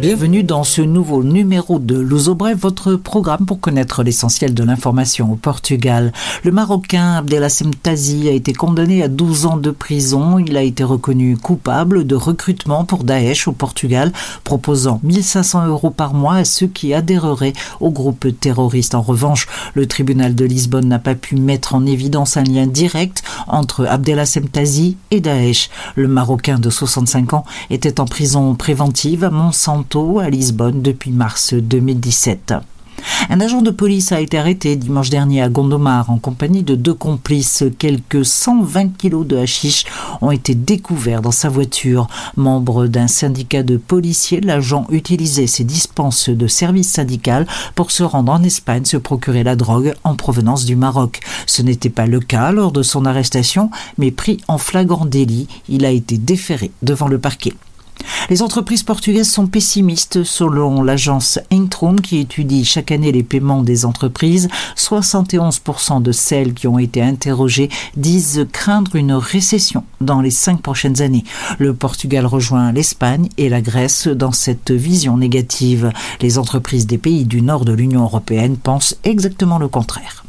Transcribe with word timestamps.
Bienvenue 0.00 0.42
dans 0.42 0.64
ce 0.64 0.80
nouveau 0.80 1.22
numéro 1.22 1.78
de 1.78 1.98
Luso 1.98 2.34
Brève, 2.34 2.56
votre 2.56 2.94
programme 2.94 3.44
pour 3.44 3.60
connaître 3.60 4.02
l'essentiel 4.02 4.54
de 4.54 4.64
l'information 4.64 5.30
au 5.30 5.36
Portugal. 5.36 6.14
Le 6.42 6.52
Marocain 6.52 7.16
Abdelassem 7.16 7.74
Tazi 7.74 8.26
a 8.26 8.32
été 8.32 8.54
condamné 8.54 9.02
à 9.02 9.08
12 9.08 9.44
ans 9.44 9.58
de 9.58 9.70
prison. 9.70 10.38
Il 10.38 10.56
a 10.56 10.62
été 10.62 10.84
reconnu 10.84 11.36
coupable 11.36 12.06
de 12.06 12.14
recrutement 12.14 12.86
pour 12.86 13.04
Daesh 13.04 13.46
au 13.46 13.52
Portugal, 13.52 14.10
proposant 14.42 15.00
1500 15.02 15.66
euros 15.66 15.90
par 15.90 16.14
mois 16.14 16.36
à 16.36 16.44
ceux 16.46 16.68
qui 16.68 16.94
adhéreraient 16.94 17.52
au 17.80 17.90
groupe 17.90 18.26
terroriste. 18.40 18.94
En 18.94 19.02
revanche, 19.02 19.48
le 19.74 19.84
tribunal 19.84 20.34
de 20.34 20.46
Lisbonne 20.46 20.88
n'a 20.88 20.98
pas 20.98 21.14
pu 21.14 21.36
mettre 21.36 21.74
en 21.74 21.84
évidence 21.84 22.38
un 22.38 22.44
lien 22.44 22.66
direct 22.66 23.22
entre 23.48 23.84
Abdelassem 23.84 24.48
Tazi 24.48 24.96
et 25.10 25.20
Daesh. 25.20 25.68
Le 25.94 26.08
Marocain 26.08 26.58
de 26.58 26.70
65 26.70 27.34
ans 27.34 27.44
était 27.68 28.00
en 28.00 28.06
prison 28.06 28.54
préventive 28.54 29.24
à 29.24 29.30
À 29.92 30.30
Lisbonne 30.30 30.82
depuis 30.82 31.10
mars 31.10 31.52
2017. 31.52 32.54
Un 33.28 33.40
agent 33.40 33.60
de 33.60 33.72
police 33.72 34.12
a 34.12 34.20
été 34.20 34.38
arrêté 34.38 34.76
dimanche 34.76 35.10
dernier 35.10 35.42
à 35.42 35.48
Gondomar 35.48 36.10
en 36.10 36.18
compagnie 36.18 36.62
de 36.62 36.76
deux 36.76 36.94
complices. 36.94 37.64
Quelques 37.76 38.24
120 38.24 38.96
kilos 38.96 39.26
de 39.26 39.36
hashish 39.36 39.86
ont 40.20 40.30
été 40.30 40.54
découverts 40.54 41.22
dans 41.22 41.32
sa 41.32 41.48
voiture. 41.48 42.06
Membre 42.36 42.86
d'un 42.86 43.08
syndicat 43.08 43.64
de 43.64 43.78
policiers, 43.78 44.40
l'agent 44.40 44.86
utilisait 44.90 45.48
ses 45.48 45.64
dispenses 45.64 46.28
de 46.28 46.46
service 46.46 46.88
syndical 46.88 47.48
pour 47.74 47.90
se 47.90 48.04
rendre 48.04 48.30
en 48.30 48.44
Espagne 48.44 48.84
se 48.84 48.96
procurer 48.96 49.42
la 49.42 49.56
drogue 49.56 49.94
en 50.04 50.14
provenance 50.14 50.66
du 50.66 50.76
Maroc. 50.76 51.18
Ce 51.46 51.62
n'était 51.62 51.90
pas 51.90 52.06
le 52.06 52.20
cas 52.20 52.52
lors 52.52 52.70
de 52.70 52.84
son 52.84 53.06
arrestation, 53.06 53.72
mais 53.98 54.12
pris 54.12 54.38
en 54.46 54.56
flagrant 54.56 55.04
délit, 55.04 55.48
il 55.68 55.84
a 55.84 55.90
été 55.90 56.16
déféré 56.16 56.70
devant 56.80 57.08
le 57.08 57.18
parquet. 57.18 57.54
Les 58.28 58.42
entreprises 58.42 58.82
portugaises 58.82 59.30
sont 59.30 59.46
pessimistes 59.46 60.24
selon 60.24 60.82
l'agence 60.82 61.38
Intrum 61.52 62.00
qui 62.00 62.18
étudie 62.18 62.64
chaque 62.64 62.92
année 62.92 63.12
les 63.12 63.22
paiements 63.22 63.62
des 63.62 63.84
entreprises. 63.84 64.48
71% 64.76 66.02
de 66.02 66.12
celles 66.12 66.54
qui 66.54 66.66
ont 66.66 66.78
été 66.78 67.02
interrogées 67.02 67.70
disent 67.96 68.46
craindre 68.52 68.96
une 68.96 69.12
récession 69.12 69.84
dans 70.00 70.20
les 70.20 70.30
cinq 70.30 70.62
prochaines 70.62 71.02
années. 71.02 71.24
Le 71.58 71.74
Portugal 71.74 72.26
rejoint 72.26 72.72
l'Espagne 72.72 73.28
et 73.36 73.48
la 73.48 73.60
Grèce 73.60 74.06
dans 74.06 74.32
cette 74.32 74.70
vision 74.70 75.16
négative. 75.16 75.92
Les 76.20 76.38
entreprises 76.38 76.86
des 76.86 76.98
pays 76.98 77.24
du 77.24 77.42
nord 77.42 77.64
de 77.64 77.72
l'Union 77.72 78.02
européenne 78.02 78.56
pensent 78.56 78.96
exactement 79.04 79.58
le 79.58 79.68
contraire. 79.68 80.24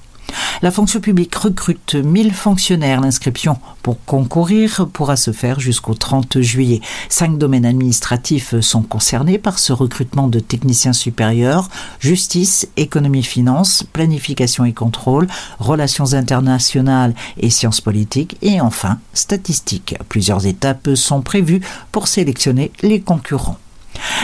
La 0.61 0.71
fonction 0.71 0.99
publique 0.99 1.33
recrute 1.35 1.95
1000 1.95 2.33
fonctionnaires. 2.33 3.02
L'inscription 3.02 3.57
pour 3.81 4.03
concourir 4.05 4.88
pourra 4.94 5.16
se 5.16 5.31
faire 5.31 5.59
jusqu'au 5.59 5.94
30 5.94 6.39
juillet. 6.41 6.81
Cinq 7.09 7.38
domaines 7.38 7.66
administratifs 7.66 8.59
sont 8.59 8.83
concernés 8.83 9.38
par 9.38 9.57
ce 9.59 9.73
recrutement 9.73 10.27
de 10.27 10.39
techniciens 10.39 10.94
supérieurs 10.94 11.69
justice, 11.99 12.67
économie, 12.77 13.23
finance, 13.23 13.83
planification 13.83 14.66
et 14.66 14.73
contrôle, 14.73 15.27
relations 15.59 16.13
internationales 16.13 17.16
et 17.38 17.49
sciences 17.49 17.81
politiques 17.81 18.38
et 18.41 18.61
enfin 18.61 18.99
statistiques. 19.13 19.95
Plusieurs 20.09 20.45
étapes 20.45 20.89
sont 20.95 21.22
prévues 21.22 21.61
pour 21.91 22.07
sélectionner 22.07 22.72
les 22.81 23.02
concurrents. 23.02 23.57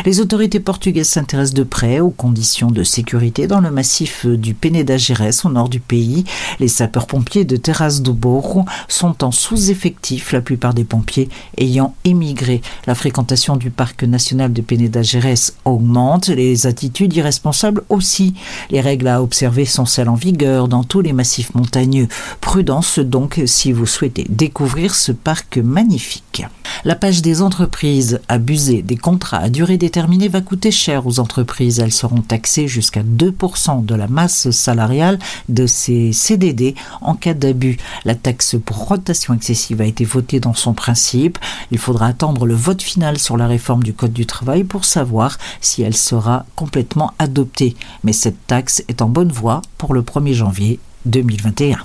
Les 0.06 0.20
autorités 0.20 0.60
portugaises 0.60 1.10
s'intéressent 1.10 1.54
de 1.54 1.64
près 1.64 2.00
aux 2.00 2.10
conditions 2.10 2.72
de 2.72 2.84
sécurité 2.84 3.48
dans 3.48 3.60
le 3.60 3.72
massif 3.72 4.26
du 4.26 4.54
Peneda 4.54 4.98
Gerês 4.98 5.46
au 5.46 5.50
nord 5.50 5.70
du 5.70 5.80
pays. 5.80 6.24
Les 6.60 6.68
sapeurs-pompiers 6.68 7.46
de 7.46 7.58
Terras 7.58 8.00
do 8.02 8.14
Borro 8.14 8.66
sont 8.88 9.24
en 9.24 9.32
sous-effectif, 9.32 10.32
la 10.32 10.42
plupart 10.42 10.74
des 10.74 10.84
pompiers 10.84 11.30
ayant 11.58 11.96
émigré. 12.06 12.62
La 12.86 12.96
fréquentation 12.96 13.58
du 13.58 13.70
parc 13.70 14.04
national 14.04 14.54
de 14.54 14.62
Peneda 14.62 15.02
Gerês 15.02 15.52
augmente, 15.66 16.30
les 16.30 16.68
attitudes 16.68 17.16
irresponsables 17.16 17.84
aussi. 17.90 18.34
Les 18.70 18.82
règles 18.82 19.08
à 19.08 19.22
observer 19.22 19.66
sont 19.66 19.86
celles 19.86 20.10
en 20.10 20.16
vigueur 20.16 20.68
dans 20.68 20.84
tous 20.84 21.02
les 21.02 21.14
massifs 21.14 21.54
montagneux. 21.56 22.08
Prudence 22.42 23.00
donc 23.00 23.42
si 23.46 23.72
vous 23.72 23.86
souhaitez 23.86 24.26
découvrir 24.30 24.96
ce 24.96 25.12
parc 25.12 25.58
magnifique. 25.58 26.46
La 26.86 26.96
page 26.96 27.22
des 27.22 27.42
entreprises 27.42 28.20
abusées 28.28 28.82
des 28.82 28.98
contrats 28.98 29.40
à 29.40 29.50
durée 29.50 29.67
déterminée 29.76 30.30
va 30.30 30.40
coûter 30.40 30.72
cher 30.72 31.06
aux 31.06 31.20
entreprises. 31.20 31.80
Elles 31.80 31.92
seront 31.92 32.22
taxées 32.22 32.70
jusqu'à 32.70 33.04
2% 33.04 33.84
de 33.84 33.96
la 33.96 34.08
masse 34.08 34.50
salariale 34.52 35.20
de 35.50 35.68
ces 35.68 36.14
CDD 36.14 36.76
en 37.02 37.16
cas 37.16 37.34
d'abus. 37.34 37.78
La 38.06 38.16
taxe 38.16 38.56
pour 38.64 38.88
rotation 38.88 39.34
excessive 39.34 39.82
a 39.82 39.86
été 39.86 40.06
votée 40.06 40.40
dans 40.40 40.54
son 40.54 40.74
principe. 40.74 41.38
Il 41.72 41.78
faudra 41.78 42.08
attendre 42.08 42.46
le 42.46 42.56
vote 42.56 42.82
final 42.82 43.18
sur 43.18 43.36
la 43.36 43.48
réforme 43.48 43.84
du 43.84 43.94
Code 43.94 44.14
du 44.14 44.26
travail 44.26 44.64
pour 44.64 44.86
savoir 44.86 45.38
si 45.60 45.82
elle 45.82 45.98
sera 45.98 46.46
complètement 46.56 47.12
adoptée. 47.20 47.76
Mais 48.06 48.14
cette 48.14 48.48
taxe 48.48 48.82
est 48.88 49.02
en 49.02 49.10
bonne 49.10 49.32
voie 49.32 49.62
pour 49.78 49.94
le 49.94 50.04
1er 50.04 50.34
janvier 50.34 50.80
2021. 51.06 51.80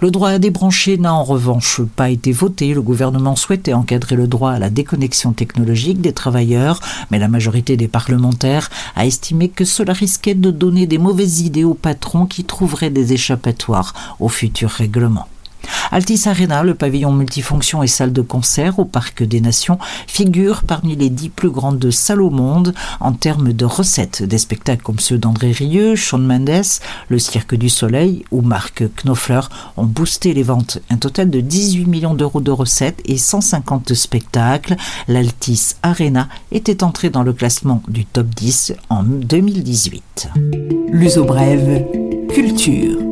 Le 0.00 0.10
droit 0.10 0.30
à 0.30 0.38
débrancher 0.38 0.98
n'a 0.98 1.14
en 1.14 1.24
revanche 1.24 1.80
pas 1.96 2.10
été 2.10 2.32
voté. 2.32 2.74
Le 2.74 2.82
gouvernement 2.82 3.36
souhaitait 3.36 3.72
encadrer 3.72 4.16
le 4.16 4.26
droit 4.26 4.52
à 4.52 4.58
la 4.58 4.70
déconnexion 4.70 5.32
technologique 5.32 6.00
des 6.00 6.12
travailleurs, 6.12 6.80
mais 7.10 7.18
la 7.18 7.28
majorité 7.28 7.76
des 7.76 7.88
parlementaires 7.88 8.70
a 8.94 9.06
estimé 9.06 9.48
que 9.48 9.64
cela 9.64 9.92
risquait 9.92 10.34
de 10.34 10.50
donner 10.50 10.86
des 10.86 10.98
mauvaises 10.98 11.40
idées 11.40 11.64
aux 11.64 11.74
patrons 11.74 12.26
qui 12.26 12.44
trouveraient 12.44 12.90
des 12.90 13.12
échappatoires 13.12 13.94
au 14.20 14.28
futur 14.28 14.70
règlement. 14.70 15.26
Altis 15.90 16.22
Arena, 16.26 16.62
le 16.62 16.74
pavillon 16.74 17.12
multifonction 17.12 17.82
et 17.82 17.86
salle 17.86 18.12
de 18.12 18.22
concert 18.22 18.78
au 18.78 18.84
Parc 18.84 19.22
des 19.22 19.40
Nations, 19.40 19.78
figure 20.06 20.62
parmi 20.62 20.96
les 20.96 21.10
dix 21.10 21.28
plus 21.28 21.50
grandes 21.50 21.90
salles 21.90 22.22
au 22.22 22.30
monde 22.30 22.74
en 23.00 23.12
termes 23.12 23.52
de 23.52 23.64
recettes. 23.64 24.22
Des 24.22 24.38
spectacles 24.38 24.82
comme 24.82 24.98
ceux 24.98 25.18
d'André 25.18 25.52
Rieu, 25.52 25.96
Sean 25.96 26.18
Mendes, 26.18 26.80
le 27.08 27.18
Cirque 27.18 27.54
du 27.54 27.68
Soleil 27.68 28.24
ou 28.30 28.42
Marc 28.42 28.84
Knopfler 28.96 29.40
ont 29.76 29.86
boosté 29.86 30.34
les 30.34 30.42
ventes. 30.42 30.78
Un 30.90 30.96
total 30.96 31.30
de 31.30 31.40
18 31.40 31.86
millions 31.86 32.14
d'euros 32.14 32.40
de 32.40 32.50
recettes 32.50 33.00
et 33.04 33.18
150 33.18 33.94
spectacles. 33.94 34.76
L'Altis 35.08 35.74
Arena 35.82 36.28
était 36.52 36.84
entré 36.84 37.10
dans 37.10 37.22
le 37.22 37.32
classement 37.32 37.82
du 37.88 38.04
top 38.04 38.26
10 38.28 38.74
en 38.88 39.02
2018. 39.02 40.28
L'uso 40.90 41.24
brève, 41.24 41.84
culture. 42.32 43.05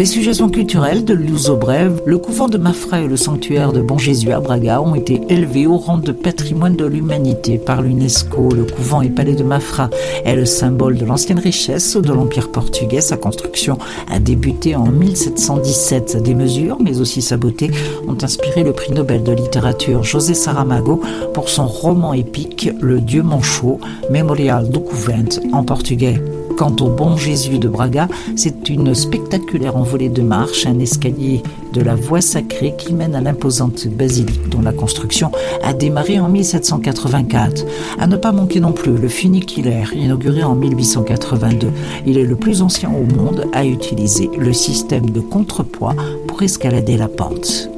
Les 0.00 0.06
suggestions 0.06 0.48
culturelles 0.48 1.04
de 1.04 1.14
Brève, 1.52 2.00
le 2.06 2.16
couvent 2.16 2.48
de 2.48 2.56
Mafra 2.56 3.02
et 3.02 3.06
le 3.06 3.18
sanctuaire 3.18 3.70
de 3.70 3.82
Bon 3.82 3.98
Jésus 3.98 4.32
à 4.32 4.40
Braga 4.40 4.80
ont 4.80 4.94
été 4.94 5.20
élevés 5.28 5.66
au 5.66 5.76
rang 5.76 5.98
de 5.98 6.10
patrimoine 6.10 6.74
de 6.74 6.86
l'humanité 6.86 7.58
par 7.58 7.82
l'UNESCO. 7.82 8.48
Le 8.48 8.64
couvent 8.64 9.02
et 9.02 9.10
palais 9.10 9.34
de 9.34 9.42
Mafra 9.42 9.90
est 10.24 10.36
le 10.36 10.46
symbole 10.46 10.96
de 10.96 11.04
l'ancienne 11.04 11.38
richesse 11.38 11.98
de 11.98 12.12
l'Empire 12.14 12.50
portugais. 12.50 13.02
Sa 13.02 13.18
construction 13.18 13.76
a 14.10 14.18
débuté 14.18 14.74
en 14.74 14.86
1717. 14.86 16.22
Des 16.22 16.34
mesures, 16.34 16.78
mais 16.82 16.98
aussi 16.98 17.20
sa 17.20 17.36
beauté, 17.36 17.70
ont 18.08 18.16
inspiré 18.22 18.64
le 18.64 18.72
prix 18.72 18.94
Nobel 18.94 19.22
de 19.22 19.32
littérature 19.32 20.02
José 20.02 20.32
Saramago 20.32 21.02
pour 21.34 21.50
son 21.50 21.66
roman 21.66 22.14
épique 22.14 22.70
Le 22.80 23.02
Dieu 23.02 23.22
Manchot, 23.22 23.78
Memorial 24.10 24.70
do 24.70 24.80
Convent 24.80 25.40
en 25.52 25.62
portugais. 25.62 26.18
Quant 26.60 26.76
au 26.82 26.90
Bon 26.90 27.16
Jésus 27.16 27.58
de 27.58 27.68
Braga, 27.68 28.06
c'est 28.36 28.68
une 28.68 28.94
spectaculaire 28.94 29.78
envolée 29.78 30.10
de 30.10 30.20
marche, 30.20 30.66
un 30.66 30.78
escalier 30.78 31.42
de 31.72 31.80
la 31.80 31.94
voie 31.94 32.20
sacrée 32.20 32.74
qui 32.76 32.92
mène 32.92 33.14
à 33.14 33.22
l'imposante 33.22 33.88
basilique 33.88 34.46
dont 34.50 34.60
la 34.60 34.74
construction 34.74 35.32
a 35.62 35.72
démarré 35.72 36.20
en 36.20 36.28
1784. 36.28 37.64
À 37.98 38.06
ne 38.06 38.16
pas 38.16 38.32
manquer 38.32 38.60
non 38.60 38.72
plus 38.72 38.92
le 38.92 39.08
funiculaire 39.08 39.94
inauguré 39.94 40.42
en 40.42 40.54
1882. 40.54 41.70
Il 42.04 42.18
est 42.18 42.24
le 42.24 42.36
plus 42.36 42.60
ancien 42.60 42.90
au 42.90 43.10
monde 43.10 43.46
à 43.54 43.64
utiliser 43.64 44.28
le 44.38 44.52
système 44.52 45.08
de 45.08 45.20
contrepoids 45.20 45.96
pour 46.26 46.42
escalader 46.42 46.98
la 46.98 47.08
pente. 47.08 47.70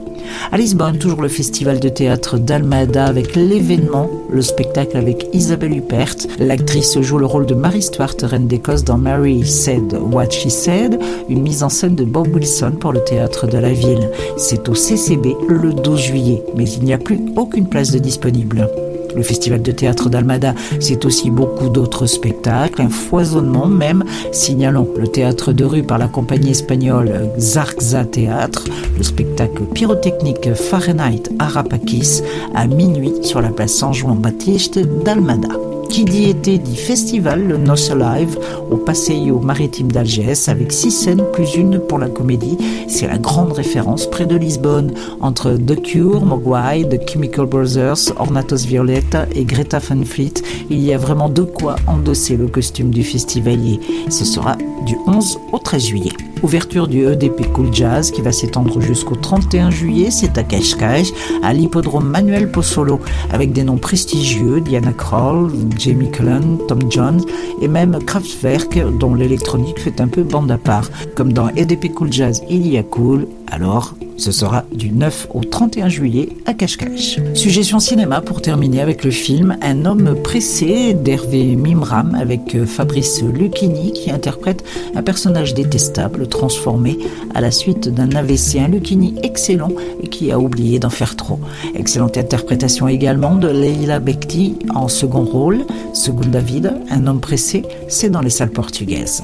À 0.50 0.56
Lisbonne, 0.56 0.98
toujours 0.98 1.22
le 1.22 1.28
festival 1.28 1.80
de 1.80 1.88
théâtre 1.88 2.38
d'Almada 2.38 3.06
avec 3.06 3.34
l'événement, 3.36 4.10
le 4.30 4.42
spectacle 4.42 4.96
avec 4.96 5.26
Isabelle 5.32 5.76
Huppert. 5.76 6.16
L'actrice 6.38 7.00
joue 7.00 7.18
le 7.18 7.26
rôle 7.26 7.46
de 7.46 7.54
Marie 7.54 7.82
Stuart, 7.82 8.16
reine 8.22 8.46
d'Écosse 8.46 8.84
dans 8.84 8.98
Mary 8.98 9.46
Said 9.46 9.94
What 10.12 10.30
She 10.30 10.48
Said, 10.48 10.98
une 11.28 11.42
mise 11.42 11.62
en 11.62 11.68
scène 11.68 11.94
de 11.94 12.04
Bob 12.04 12.34
Wilson 12.34 12.72
pour 12.78 12.92
le 12.92 13.02
théâtre 13.04 13.46
de 13.46 13.58
la 13.58 13.72
ville. 13.72 14.10
C'est 14.36 14.68
au 14.68 14.74
CCB 14.74 15.36
le 15.48 15.72
12 15.72 16.00
juillet, 16.00 16.42
mais 16.56 16.68
il 16.68 16.84
n'y 16.84 16.92
a 16.92 16.98
plus 16.98 17.20
aucune 17.36 17.68
place 17.68 17.90
de 17.90 17.98
disponible. 17.98 18.68
Le 19.14 19.22
festival 19.22 19.62
de 19.62 19.72
théâtre 19.72 20.08
d'Almada, 20.08 20.54
c'est 20.80 21.04
aussi 21.04 21.30
beaucoup 21.30 21.68
d'autres 21.68 22.06
spectacles, 22.06 22.82
un 22.82 22.88
foisonnement 22.88 23.66
même, 23.66 24.04
signalons 24.32 24.88
le 24.96 25.08
théâtre 25.08 25.52
de 25.52 25.64
rue 25.64 25.82
par 25.82 25.98
la 25.98 26.08
compagnie 26.08 26.50
espagnole 26.50 27.30
Zarza 27.38 28.04
Théâtre, 28.04 28.64
le 28.96 29.02
spectacle 29.02 29.62
pyrotechnique 29.74 30.54
Fahrenheit 30.54 31.22
Arapakis 31.38 32.22
à 32.54 32.66
minuit 32.66 33.14
sur 33.22 33.40
la 33.40 33.50
place 33.50 33.72
San 33.72 33.92
Juan 33.92 34.18
Baptiste 34.18 34.78
d'Almada. 35.04 35.71
Qui 35.92 36.06
dit 36.06 36.30
été 36.30 36.56
dit 36.56 36.76
festival, 36.76 37.46
le 37.46 37.58
Nos 37.58 37.92
Alive 37.92 38.38
au 38.70 38.78
Passeio 38.78 39.40
Maritime 39.40 39.92
d'Algès 39.92 40.48
avec 40.48 40.72
six 40.72 40.90
scènes 40.90 41.22
plus 41.34 41.54
une 41.54 41.80
pour 41.80 41.98
la 41.98 42.08
comédie. 42.08 42.56
C'est 42.88 43.06
la 43.06 43.18
grande 43.18 43.52
référence 43.52 44.08
près 44.08 44.24
de 44.24 44.34
Lisbonne 44.34 44.94
entre 45.20 45.52
The 45.52 45.82
Cure, 45.82 46.24
Mogwai, 46.24 46.88
The 46.88 47.06
Chemical 47.06 47.44
Brothers, 47.44 48.10
Ornatos 48.16 48.64
Violetta 48.66 49.26
et 49.34 49.44
Greta 49.44 49.80
Van 49.80 50.02
Fleet. 50.02 50.32
Il 50.70 50.82
y 50.82 50.94
a 50.94 50.98
vraiment 50.98 51.28
de 51.28 51.42
quoi 51.42 51.76
endosser 51.86 52.38
le 52.38 52.46
costume 52.46 52.88
du 52.88 53.04
festivalier. 53.04 53.78
Ce 54.08 54.24
sera 54.24 54.56
du 54.86 54.96
11 55.06 55.40
au 55.52 55.58
13 55.58 55.84
juillet. 55.84 56.31
Ouverture 56.42 56.88
du 56.88 57.06
EDP 57.06 57.52
Cool 57.52 57.72
Jazz 57.72 58.10
qui 58.10 58.20
va 58.20 58.32
s'étendre 58.32 58.80
jusqu'au 58.80 59.14
31 59.14 59.70
juillet, 59.70 60.10
c'est 60.10 60.36
à 60.38 60.42
Cascais, 60.42 61.04
à 61.42 61.52
l'hippodrome 61.52 62.08
Manuel 62.08 62.50
Pozzolo, 62.50 62.98
avec 63.32 63.52
des 63.52 63.62
noms 63.62 63.76
prestigieux, 63.76 64.60
Diana 64.60 64.92
Kroll, 64.92 65.52
Jamie 65.78 66.10
Cullen, 66.10 66.58
Tom 66.66 66.80
Jones 66.90 67.22
et 67.60 67.68
même 67.68 67.98
Kraftwerk, 68.04 68.78
dont 68.98 69.14
l'électronique 69.14 69.78
fait 69.78 70.00
un 70.00 70.08
peu 70.08 70.24
bande 70.24 70.50
à 70.50 70.58
part. 70.58 70.90
Comme 71.14 71.32
dans 71.32 71.48
EDP 71.50 71.94
Cool 71.94 72.12
Jazz, 72.12 72.42
il 72.50 72.66
y 72.66 72.76
a 72.76 72.82
cool, 72.82 73.28
alors 73.50 73.94
ce 74.22 74.30
sera 74.30 74.64
du 74.72 74.92
9 74.92 75.28
au 75.34 75.40
31 75.40 75.88
juillet 75.88 76.28
à 76.46 76.54
Cache-Cache. 76.54 77.18
Suggestion 77.34 77.80
cinéma 77.80 78.20
pour 78.20 78.40
terminer 78.40 78.80
avec 78.80 79.02
le 79.02 79.10
film 79.10 79.56
Un 79.62 79.84
homme 79.84 80.14
pressé 80.22 80.94
d'Hervé 80.94 81.56
Mimram 81.56 82.14
avec 82.14 82.54
euh, 82.54 82.64
Fabrice 82.64 83.20
Lucchini 83.20 83.92
qui 83.92 84.12
interprète 84.12 84.62
un 84.94 85.02
personnage 85.02 85.54
détestable 85.54 86.28
transformé 86.28 86.98
à 87.34 87.40
la 87.40 87.50
suite 87.50 87.88
d'un 87.88 88.14
AVC. 88.14 88.58
Un 88.60 88.68
Lucchini 88.68 89.16
excellent 89.24 89.72
et 90.00 90.06
qui 90.06 90.30
a 90.30 90.38
oublié 90.38 90.78
d'en 90.78 90.90
faire 90.90 91.16
trop. 91.16 91.40
Excellente 91.74 92.16
interprétation 92.16 92.86
également 92.86 93.34
de 93.34 93.48
Leila 93.48 93.98
Bekti 93.98 94.56
en 94.72 94.86
second 94.86 95.24
rôle. 95.24 95.64
Second 95.94 96.28
David, 96.30 96.74
un 96.90 97.08
homme 97.08 97.20
pressé, 97.20 97.62
c'est 97.88 98.08
dans 98.08 98.20
les 98.20 98.30
salles 98.30 98.50
portugaises. 98.50 99.20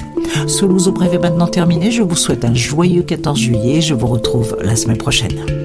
Ce 0.47 0.65
Louzo 0.65 0.91
Brève 0.91 1.13
est 1.13 1.19
maintenant 1.19 1.47
terminé. 1.47 1.89
Je 1.89 2.01
vous 2.01 2.15
souhaite 2.15 2.43
un 2.43 2.53
joyeux 2.53 3.01
14 3.01 3.39
juillet. 3.39 3.81
Je 3.81 3.93
vous 3.93 4.07
retrouve 4.07 4.57
la 4.61 4.75
prochaine. 4.97 5.58